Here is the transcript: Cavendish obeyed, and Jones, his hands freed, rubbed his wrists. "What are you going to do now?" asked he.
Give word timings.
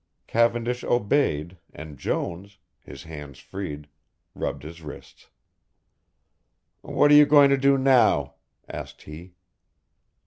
Cavendish 0.25 0.83
obeyed, 0.83 1.59
and 1.71 1.95
Jones, 1.95 2.57
his 2.79 3.03
hands 3.03 3.37
freed, 3.37 3.87
rubbed 4.33 4.63
his 4.63 4.81
wrists. 4.81 5.29
"What 6.81 7.11
are 7.11 7.13
you 7.13 7.27
going 7.27 7.51
to 7.51 7.55
do 7.57 7.77
now?" 7.77 8.33
asked 8.67 9.03
he. 9.03 9.35